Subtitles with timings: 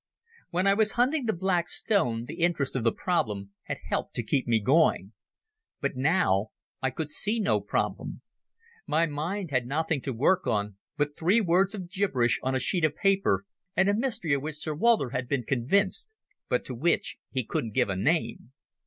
[0.49, 4.23] When I was hunting the Black Stone the interest of the problem had helped to
[4.23, 5.13] keep me going.
[5.79, 6.47] But now
[6.81, 8.23] I could see no problem.
[8.87, 12.83] My mind had nothing to work on but three words of gibberish on a sheet
[12.83, 13.45] of paper
[13.75, 16.15] and a mystery of which Sir Walter had been convinced,
[16.49, 18.53] but to which he couldn't give a name.